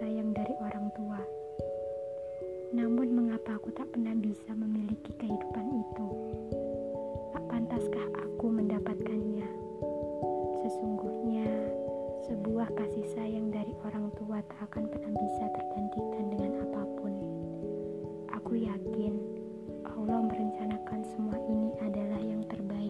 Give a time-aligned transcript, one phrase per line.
[0.00, 1.20] sayang dari orang tua.
[2.72, 6.06] Namun mengapa aku tak pernah bisa memiliki kehidupan itu?
[7.36, 9.48] Tak pantaskah aku mendapatkannya?
[10.64, 11.48] Sesungguhnya,
[12.28, 17.14] sebuah kasih sayang dari orang tua tak akan pernah bisa tergantikan dengan apa pun.
[18.40, 19.14] Aku yakin
[19.84, 22.89] Allah merencanakan semua ini adalah yang terbaik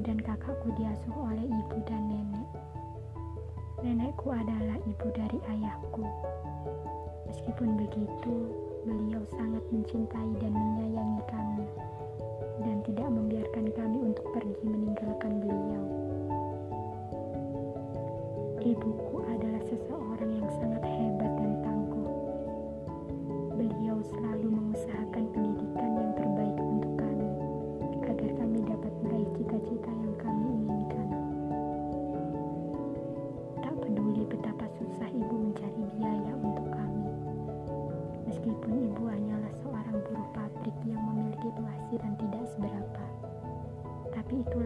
[0.00, 2.48] dan kakakku diasuh oleh ibu dan nenek.
[3.84, 6.04] Nenekku adalah ibu dari ayahku.
[7.28, 8.34] Meskipun begitu,
[8.84, 11.64] beliau sangat mencintai dan menyayangi kami
[12.64, 15.84] dan tidak membiarkan kami untuk pergi meninggalkan beliau.
[18.60, 22.12] Ibuku adalah seseorang yang sangat hebat dan tangguh.
[23.56, 25.99] Beliau selalu mengusahakan pendidikan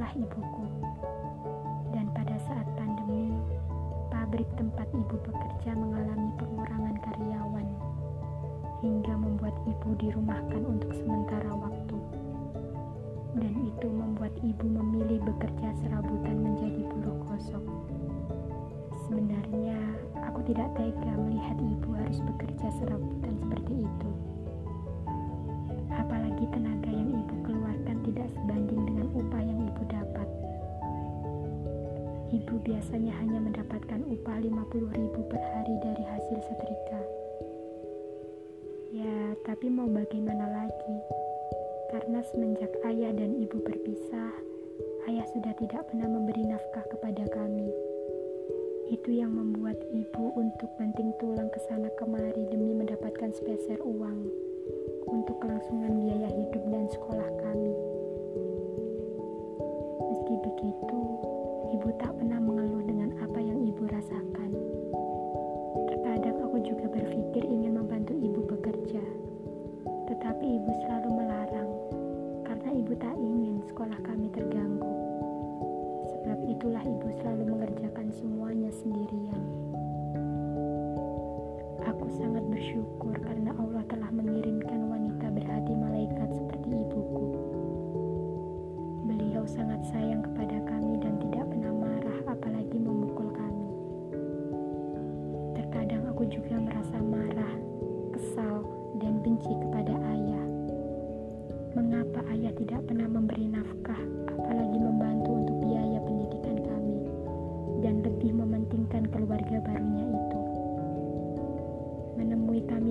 [0.05, 0.69] Itulah ibuku.
[1.97, 3.33] Dan pada saat pandemi,
[4.13, 7.65] pabrik tempat ibu bekerja mengalami pengurangan karyawan
[8.85, 11.97] hingga membuat ibu dirumahkan untuk sementara waktu.
[13.33, 17.65] Dan itu membuat ibu memilih bekerja serabutan menjadi buruh kosong.
[19.09, 19.81] Sebenarnya,
[20.21, 22.34] aku tidak tega melihat ibu harus bekerja
[32.65, 37.01] biasanya hanya mendapatkan upah 50 ribu per hari dari hasil setrika.
[38.97, 40.97] Ya, tapi mau bagaimana lagi?
[41.93, 44.33] Karena semenjak ayah dan ibu berpisah,
[45.13, 47.69] ayah sudah tidak pernah memberi nafkah kepada kami.
[48.89, 54.25] Itu yang membuat ibu untuk banting tulang ke sana kemari demi mendapatkan spesial uang
[55.13, 57.75] untuk kelangsungan biaya hidup dan sekolah kami.
[60.01, 61.01] Meski begitu,
[61.77, 62.41] ibu tak pernah
[70.45, 71.71] tetapi ibu selalu melarang
[72.45, 74.93] karena ibu tak ingin sekolah kami terganggu.
[76.13, 76.85] Sebab itulah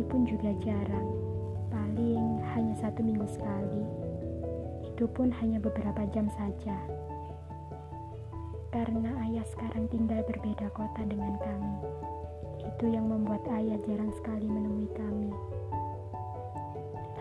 [0.09, 1.09] Pun juga jarang,
[1.73, 3.83] paling hanya satu minggu sekali.
[4.85, 6.77] Itu pun hanya beberapa jam saja.
[8.73, 11.77] karena ayah sekarang tinggal berbeda kota dengan kami.
[12.65, 15.29] Itu yang membuat ayah jarang sekali menemui kami.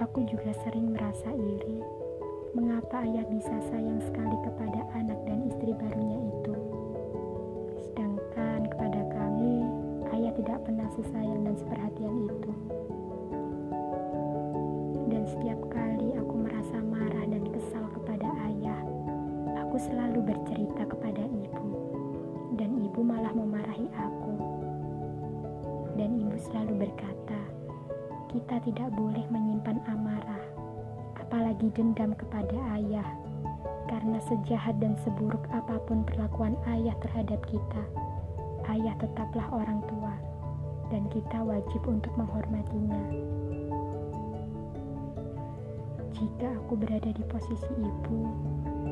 [0.00, 1.84] Aku juga sering merasa iri
[2.56, 5.61] mengapa ayah bisa sayang sekali kepada anak dan istri
[19.82, 21.68] selalu bercerita kepada ibu.
[22.54, 24.34] Dan ibu malah memarahi aku.
[25.98, 27.40] Dan ibu selalu berkata,
[28.30, 30.44] kita tidak boleh menyimpan amarah,
[31.18, 33.08] apalagi dendam kepada ayah,
[33.90, 37.82] karena sejahat dan seburuk apa pun perlakuan ayah terhadap kita,
[38.72, 40.14] ayah tetaplah orang tua,
[40.88, 43.04] dan kita wajib untuk menghormatinya.
[46.16, 48.20] Jika aku berada di posisi ibu,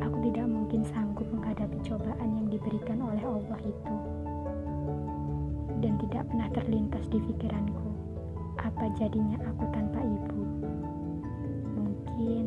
[0.01, 3.95] aku tidak mungkin sanggup menghadapi cobaan yang diberikan oleh Allah itu,
[5.81, 7.91] dan tidak pernah terlintas di pikiranku
[8.61, 10.41] apa jadinya aku tanpa ibu?
[11.77, 12.45] Mungkin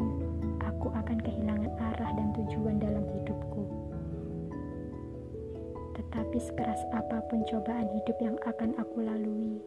[0.61, 3.65] aku akan kehilangan arah dan tujuan dalam hidupku.
[5.97, 9.57] Tetapi sekeras apa pun cobaan hidup yang akan aku lalui,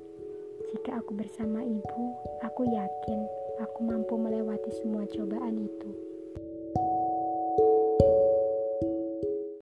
[0.75, 2.03] jika aku bersama ibu,
[2.43, 3.21] aku yakin
[3.63, 5.91] aku mampu melewati semua cobaan itu.